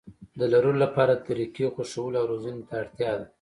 د 0.39 0.41
لرلو 0.51 0.81
لپاره 0.83 1.13
د 1.15 1.21
طريقې 1.27 1.65
خوښولو 1.73 2.19
او 2.21 2.25
روزنې 2.31 2.63
ته 2.69 2.75
اړتيا 2.81 3.11
ده. 3.19 3.25